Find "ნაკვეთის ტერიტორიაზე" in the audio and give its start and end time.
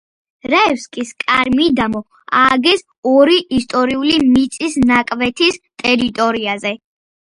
4.91-6.79